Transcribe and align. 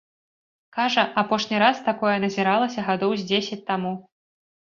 Кажа, 0.75 1.03
апошні 1.21 1.59
раз 1.65 1.77
такое 1.89 2.15
назіралася 2.25 2.87
гадоў 2.87 3.11
з 3.19 3.27
дзесяць 3.33 3.61
таму. 3.71 3.93